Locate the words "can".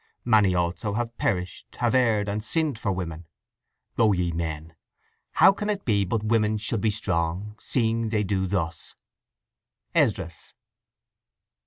5.53-5.69